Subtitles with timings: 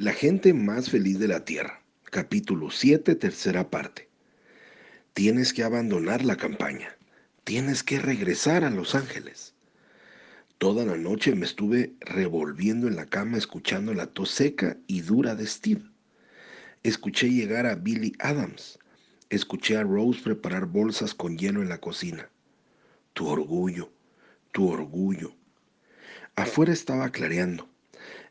[0.00, 1.82] La gente más feliz de la tierra.
[2.04, 4.08] Capítulo 7, tercera parte.
[5.12, 6.96] Tienes que abandonar la campaña.
[7.44, 9.52] Tienes que regresar a Los Ángeles.
[10.56, 15.34] Toda la noche me estuve revolviendo en la cama escuchando la tos seca y dura
[15.34, 15.82] de Steve.
[16.82, 18.78] Escuché llegar a Billy Adams.
[19.28, 22.30] Escuché a Rose preparar bolsas con hielo en la cocina.
[23.12, 23.92] Tu orgullo,
[24.52, 25.34] tu orgullo.
[26.36, 27.69] Afuera estaba clareando.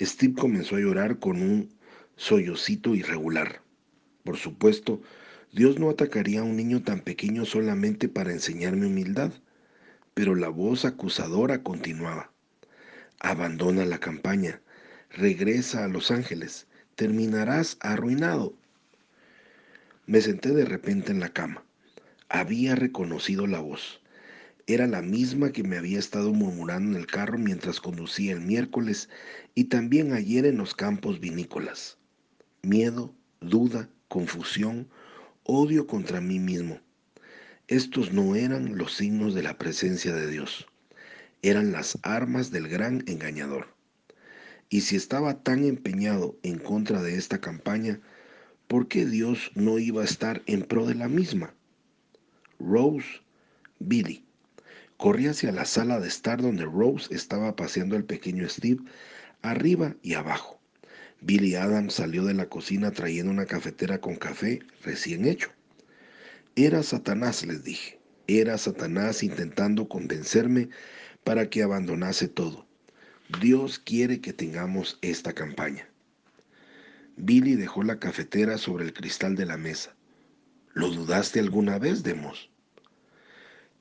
[0.00, 1.70] Steve comenzó a llorar con un
[2.16, 3.62] sollocito irregular.
[4.24, 5.00] Por supuesto,
[5.52, 9.32] Dios no atacaría a un niño tan pequeño solamente para enseñarme humildad,
[10.14, 12.30] pero la voz acusadora continuaba.
[13.20, 14.60] Abandona la campaña,
[15.10, 18.54] regresa a Los Ángeles, terminarás arruinado.
[20.06, 21.64] Me senté de repente en la cama.
[22.28, 24.01] Había reconocido la voz.
[24.66, 29.08] Era la misma que me había estado murmurando en el carro mientras conducía el miércoles
[29.54, 31.98] y también ayer en los campos vinícolas.
[32.62, 34.88] Miedo, duda, confusión,
[35.42, 36.80] odio contra mí mismo.
[37.66, 40.66] Estos no eran los signos de la presencia de Dios,
[41.42, 43.66] eran las armas del gran engañador.
[44.68, 48.00] Y si estaba tan empeñado en contra de esta campaña,
[48.68, 51.54] ¿por qué Dios no iba a estar en pro de la misma?
[52.58, 53.08] Rose,
[53.80, 54.24] Billy,
[54.96, 58.82] Corrí hacia la sala de estar donde Rose estaba paseando al pequeño Steve
[59.42, 60.60] arriba y abajo.
[61.20, 65.50] Billy Adams salió de la cocina trayendo una cafetera con café recién hecho.
[66.56, 67.98] Era Satanás, les dije.
[68.26, 70.68] Era Satanás intentando convencerme
[71.24, 72.66] para que abandonase todo.
[73.40, 75.88] Dios quiere que tengamos esta campaña.
[77.16, 79.94] Billy dejó la cafetera sobre el cristal de la mesa.
[80.74, 82.51] ¿Lo dudaste alguna vez, Demos?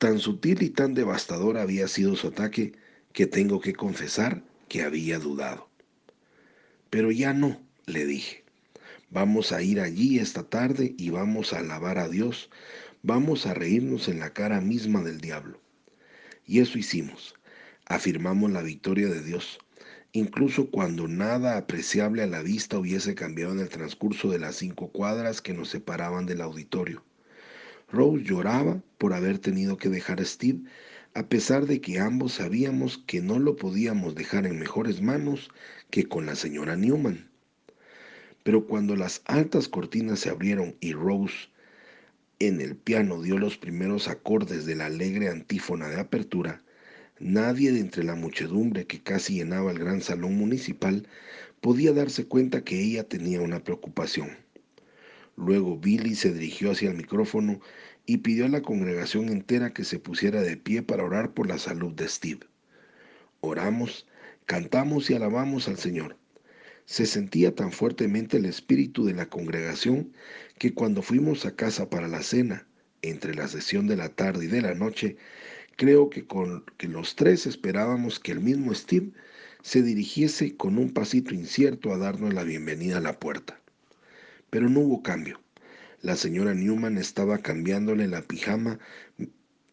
[0.00, 2.72] Tan sutil y tan devastador había sido su ataque
[3.12, 5.68] que tengo que confesar que había dudado.
[6.88, 8.42] Pero ya no, le dije.
[9.10, 12.48] Vamos a ir allí esta tarde y vamos a alabar a Dios,
[13.02, 15.60] vamos a reírnos en la cara misma del diablo.
[16.46, 17.34] Y eso hicimos.
[17.84, 19.58] Afirmamos la victoria de Dios,
[20.12, 24.88] incluso cuando nada apreciable a la vista hubiese cambiado en el transcurso de las cinco
[24.92, 27.04] cuadras que nos separaban del auditorio.
[27.92, 30.60] Rose lloraba por haber tenido que dejar a Steve,
[31.14, 35.50] a pesar de que ambos sabíamos que no lo podíamos dejar en mejores manos
[35.90, 37.28] que con la señora Newman.
[38.44, 41.48] Pero cuando las altas cortinas se abrieron y Rose
[42.38, 46.62] en el piano dio los primeros acordes de la alegre antífona de apertura,
[47.18, 51.06] nadie de entre la muchedumbre que casi llenaba el gran salón municipal
[51.60, 54.30] podía darse cuenta que ella tenía una preocupación.
[55.40, 57.60] Luego Billy se dirigió hacia el micrófono
[58.04, 61.56] y pidió a la congregación entera que se pusiera de pie para orar por la
[61.56, 62.40] salud de Steve.
[63.40, 64.06] Oramos,
[64.44, 66.18] cantamos y alabamos al Señor.
[66.84, 70.12] Se sentía tan fuertemente el espíritu de la congregación
[70.58, 72.66] que cuando fuimos a casa para la cena,
[73.00, 75.16] entre la sesión de la tarde y de la noche,
[75.76, 79.12] creo que con que los tres esperábamos que el mismo Steve
[79.62, 83.59] se dirigiese con un pasito incierto a darnos la bienvenida a la puerta.
[84.50, 85.40] Pero no hubo cambio.
[86.02, 88.78] La señora Newman estaba cambiándole la pijama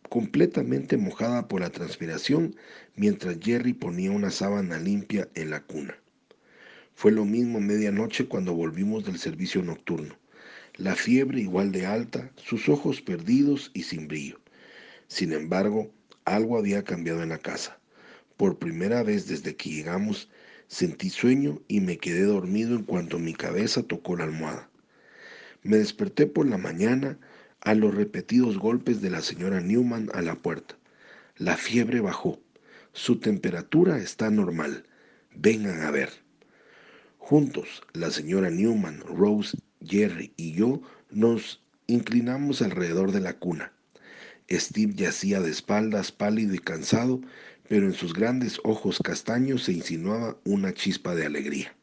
[0.09, 2.55] completamente mojada por la transpiración
[2.95, 5.95] mientras Jerry ponía una sábana limpia en la cuna.
[6.95, 10.16] Fue lo mismo medianoche cuando volvimos del servicio nocturno.
[10.75, 14.39] La fiebre igual de alta, sus ojos perdidos y sin brillo.
[15.07, 15.91] Sin embargo,
[16.25, 17.79] algo había cambiado en la casa.
[18.35, 20.29] Por primera vez desde que llegamos,
[20.67, 24.69] sentí sueño y me quedé dormido en cuanto mi cabeza tocó la almohada.
[25.63, 27.17] Me desperté por la mañana
[27.61, 30.78] a los repetidos golpes de la señora Newman a la puerta.
[31.38, 32.39] La fiebre bajó.
[32.94, 34.85] Su temperatura está normal.
[35.35, 36.09] Vengan a ver.
[37.17, 43.73] Juntos, la señora Newman, Rose, Jerry y yo nos inclinamos alrededor de la cuna.
[44.49, 47.22] Steve yacía de espaldas, pálido y cansado,
[47.67, 51.75] pero en sus grandes ojos castaños se insinuaba una chispa de alegría.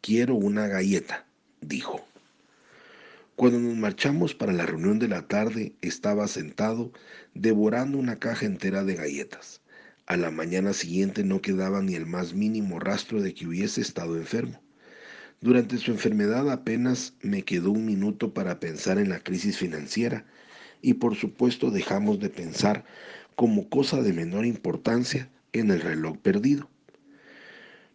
[0.00, 1.26] Quiero una galleta,
[1.60, 2.06] dijo.
[3.36, 6.92] Cuando nos marchamos para la reunión de la tarde, estaba sentado
[7.34, 9.60] devorando una caja entera de galletas.
[10.06, 14.16] A la mañana siguiente no quedaba ni el más mínimo rastro de que hubiese estado
[14.16, 14.60] enfermo.
[15.40, 20.24] Durante su enfermedad apenas me quedó un minuto para pensar en la crisis financiera
[20.80, 22.84] y por supuesto dejamos de pensar
[23.34, 26.68] como cosa de menor importancia en el reloj perdido.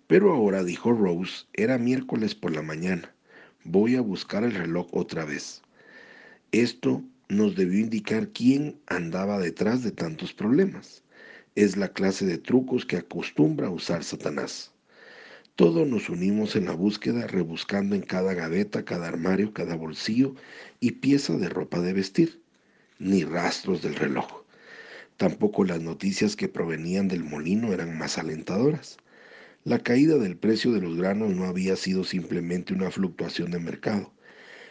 [0.07, 3.13] Pero ahora, dijo Rose, era miércoles por la mañana
[3.63, 5.61] voy a buscar el reloj otra vez.
[6.51, 11.03] Esto nos debió indicar quién andaba detrás de tantos problemas.
[11.55, 14.71] Es la clase de trucos que acostumbra usar Satanás.
[15.55, 20.33] Todos nos unimos en la búsqueda, rebuscando en cada gaveta, cada armario, cada bolsillo
[20.79, 22.41] y pieza de ropa de vestir.
[22.97, 24.43] Ni rastros del reloj.
[25.19, 28.95] Tampoco las noticias que provenían del molino eran más alentadoras.
[29.65, 34.13] La caída del precio de los granos no había sido simplemente una fluctuación de mercado.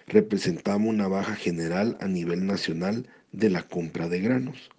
[0.06, 4.70] Representaba una baja general a nivel nacional de la compra de granos.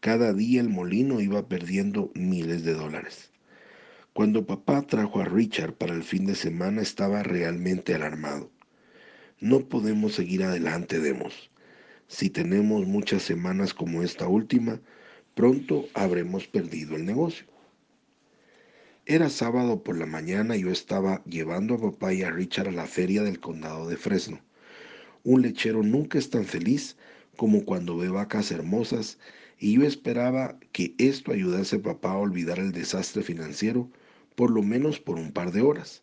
[0.00, 3.30] Cada día el molino iba perdiendo miles de dólares.
[4.12, 8.50] Cuando papá trajo a Richard para el fin de semana estaba realmente alarmado.
[9.38, 11.48] No podemos seguir adelante, Demos.
[12.08, 14.80] Si tenemos muchas semanas como esta última,
[15.36, 17.44] pronto habremos perdido el negocio.
[19.04, 22.72] Era sábado por la mañana y yo estaba llevando a papá y a Richard a
[22.72, 24.40] la feria del condado de Fresno.
[25.24, 26.96] Un lechero nunca es tan feliz
[27.36, 29.18] como cuando ve vacas hermosas
[29.58, 33.90] y yo esperaba que esto ayudase a papá a olvidar el desastre financiero
[34.36, 36.02] por lo menos por un par de horas.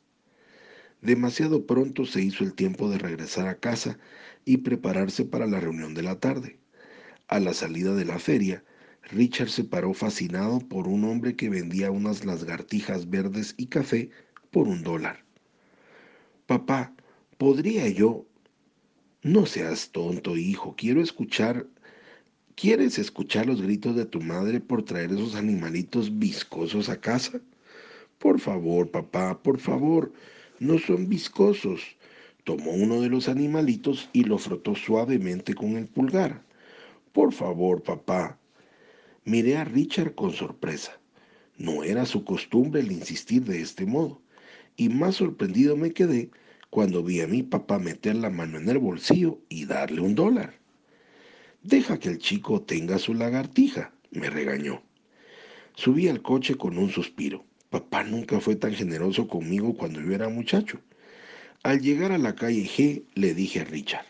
[1.01, 3.97] Demasiado pronto se hizo el tiempo de regresar a casa
[4.45, 6.59] y prepararse para la reunión de la tarde.
[7.27, 8.63] A la salida de la feria,
[9.11, 14.09] Richard se paró fascinado por un hombre que vendía unas lagartijas verdes y café
[14.49, 15.23] por un dólar.
[16.47, 16.93] Papá,
[17.37, 18.25] ¿podría yo?
[19.21, 20.75] No seas tonto, hijo.
[20.77, 21.67] Quiero escuchar.
[22.55, 27.41] ¿Quieres escuchar los gritos de tu madre por traer esos animalitos viscosos a casa?
[28.19, 30.13] Por favor, papá, por favor.
[30.59, 31.81] No son viscosos.
[32.43, 36.43] Tomó uno de los animalitos y lo frotó suavemente con el pulgar.
[37.11, 38.37] Por favor, papá.
[39.25, 40.99] Miré a Richard con sorpresa.
[41.57, 44.21] No era su costumbre el insistir de este modo,
[44.75, 46.29] y más sorprendido me quedé
[46.69, 50.55] cuando vi a mi papá meter la mano en el bolsillo y darle un dólar.
[51.61, 54.83] Deja que el chico tenga su lagartija, me regañó.
[55.75, 57.45] Subí al coche con un suspiro.
[57.69, 60.81] Papá nunca fue tan generoso conmigo cuando yo era muchacho.
[61.63, 64.05] Al llegar a la calle G, le dije a Richard,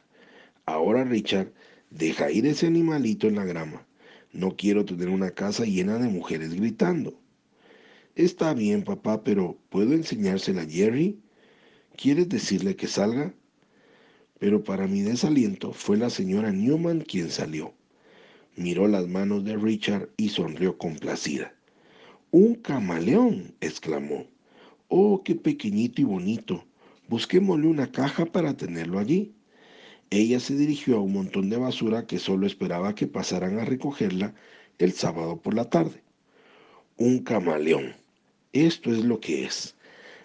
[0.66, 1.54] ahora Richard,
[1.92, 3.86] deja ir ese animalito en la grama.
[4.34, 7.20] No quiero tener una casa llena de mujeres gritando.
[8.16, 11.20] Está bien, papá, pero ¿puedo enseñársela a Jerry?
[11.96, 13.34] ¿Quieres decirle que salga?
[14.40, 17.76] Pero para mi desaliento fue la señora Newman quien salió.
[18.56, 21.54] Miró las manos de Richard y sonrió complacida.
[22.32, 24.26] Un camaleón, exclamó.
[24.88, 26.66] Oh, qué pequeñito y bonito.
[27.08, 29.36] Busquémosle una caja para tenerlo allí.
[30.16, 34.36] Ella se dirigió a un montón de basura que solo esperaba que pasaran a recogerla
[34.78, 36.04] el sábado por la tarde.
[36.98, 37.96] Un camaleón.
[38.52, 39.76] Esto es lo que es.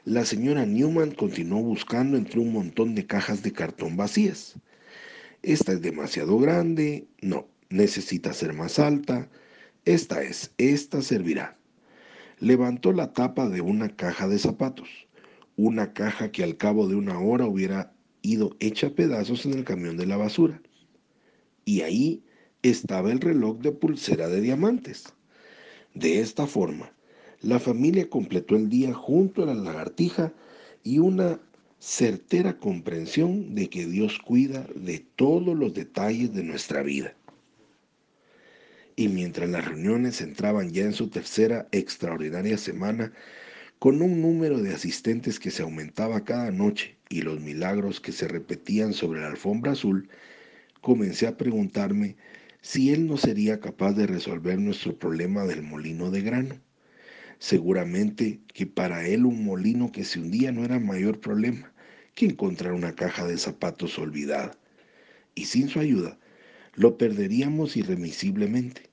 [0.05, 4.57] La señora Newman continuó buscando entre un montón de cajas de cartón vacías.
[5.43, 7.09] Esta es demasiado grande.
[7.23, 9.31] No, necesita ser más alta.
[9.87, 11.57] Esta es, esta servirá.
[12.41, 15.09] Levantó la tapa de una caja de zapatos,
[15.57, 19.97] una caja que al cabo de una hora hubiera ido hecha pedazos en el camión
[19.97, 20.61] de la basura.
[21.65, 22.23] Y ahí
[22.63, 25.13] estaba el reloj de pulsera de diamantes.
[25.95, 26.93] De esta forma,
[27.41, 30.33] la familia completó el día junto a la lagartija
[30.83, 31.41] y una
[31.79, 37.15] certera comprensión de que Dios cuida de todos los detalles de nuestra vida.
[38.97, 43.13] Y mientras las reuniones entraban ya en su tercera extraordinaria semana,
[43.79, 48.27] con un número de asistentes que se aumentaba cada noche y los milagros que se
[48.27, 50.09] repetían sobre la alfombra azul,
[50.81, 52.17] comencé a preguntarme
[52.61, 56.61] si él no sería capaz de resolver nuestro problema del molino de grano.
[57.39, 61.73] Seguramente que para él un molino que se hundía no era mayor problema
[62.17, 64.59] que encontrar una caja de zapatos olvidada.
[65.37, 66.19] Y sin su ayuda,
[66.75, 68.91] lo perderíamos irremisiblemente.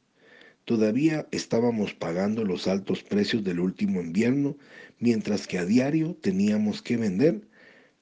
[0.66, 4.58] Todavía estábamos pagando los altos precios del último invierno,
[5.00, 7.48] mientras que a diario teníamos que vender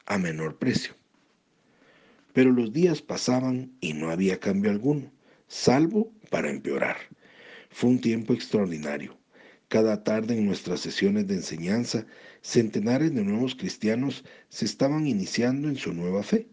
[0.05, 0.93] a menor precio.
[2.31, 5.11] Pero los días pasaban y no había cambio alguno,
[5.47, 6.95] salvo para empeorar.
[7.69, 9.17] Fue un tiempo extraordinario.
[9.67, 12.05] Cada tarde en nuestras sesiones de enseñanza,
[12.41, 16.47] centenares de nuevos cristianos se estaban iniciando en su nueva fe.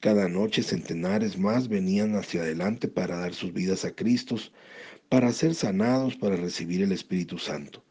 [0.00, 4.36] Cada noche centenares más venían hacia adelante para dar sus vidas a Cristo,
[5.14, 7.84] para ser sanados, para recibir el Espíritu Santo.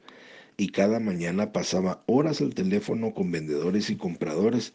[0.58, 4.74] Y cada mañana pasaba horas al teléfono con vendedores y compradores,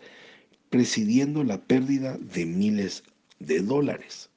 [0.71, 3.05] presidiendo la pérdida de miles
[3.39, 4.31] de dólares.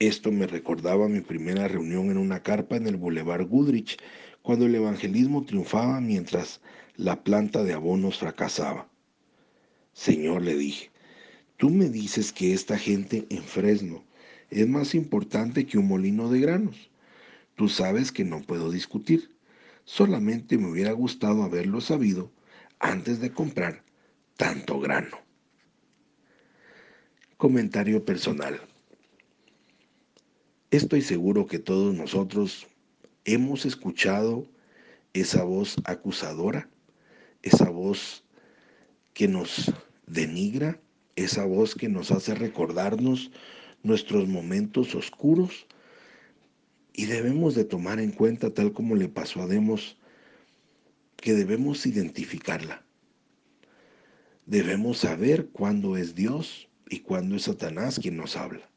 [0.00, 3.96] Esto me recordaba mi primera reunión en una carpa en el Boulevard Goodrich,
[4.42, 6.60] cuando el evangelismo triunfaba mientras
[6.96, 8.90] la planta de abonos fracasaba.
[9.92, 10.90] Señor, le dije,
[11.58, 14.04] tú me dices que esta gente en Fresno
[14.50, 16.87] es más importante que un molino de granos.
[17.58, 19.36] Tú sabes que no puedo discutir.
[19.84, 22.30] Solamente me hubiera gustado haberlo sabido
[22.78, 23.82] antes de comprar
[24.36, 25.18] tanto grano.
[27.36, 28.60] Comentario personal.
[30.70, 32.68] Estoy seguro que todos nosotros
[33.24, 34.46] hemos escuchado
[35.12, 36.70] esa voz acusadora,
[37.42, 38.22] esa voz
[39.14, 39.72] que nos
[40.06, 40.80] denigra,
[41.16, 43.32] esa voz que nos hace recordarnos
[43.82, 45.66] nuestros momentos oscuros
[46.98, 49.96] y debemos de tomar en cuenta, tal como le pasó a Demos,
[51.16, 52.84] que debemos identificarla.
[54.46, 58.68] Debemos saber cuándo es Dios y cuándo es Satanás quien nos habla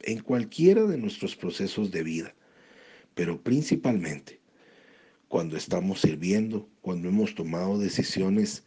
[0.00, 2.34] en cualquiera de nuestros procesos de vida,
[3.14, 4.38] pero principalmente
[5.28, 8.64] cuando estamos sirviendo, cuando hemos tomado decisiones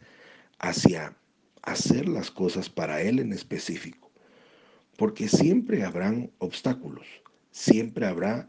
[0.58, 1.16] hacia
[1.62, 4.10] hacer las cosas para Él en específico,
[4.96, 7.06] porque siempre habrán obstáculos,
[7.52, 8.48] siempre habrá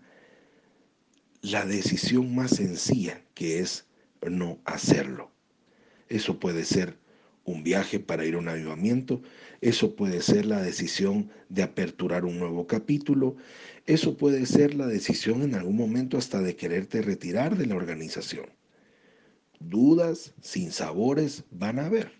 [1.41, 3.85] la decisión más sencilla que es
[4.21, 5.31] no hacerlo.
[6.09, 6.97] Eso puede ser
[7.43, 9.21] un viaje para ir a un avivamiento,
[9.61, 13.37] eso puede ser la decisión de aperturar un nuevo capítulo,
[13.85, 18.47] eso puede ser la decisión en algún momento hasta de quererte retirar de la organización.
[19.59, 22.11] Dudas, sin sabores, van a haber.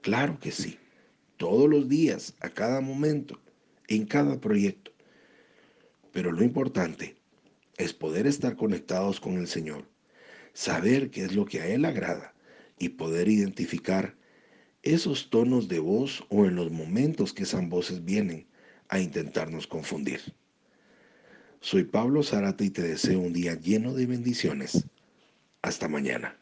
[0.00, 0.78] Claro que sí,
[1.36, 3.38] todos los días, a cada momento,
[3.88, 4.90] en cada proyecto.
[6.12, 7.16] Pero lo importante
[7.78, 9.88] es poder estar conectados con el Señor,
[10.52, 12.34] saber qué es lo que a Él agrada
[12.78, 14.16] y poder identificar
[14.82, 18.46] esos tonos de voz o en los momentos que esas voces vienen
[18.88, 20.20] a intentarnos confundir.
[21.60, 24.84] Soy Pablo Zárate y te deseo un día lleno de bendiciones.
[25.62, 26.38] Hasta mañana.